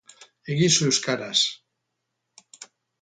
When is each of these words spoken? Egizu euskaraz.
Egizu 0.53 0.87
euskaraz. 0.87 1.43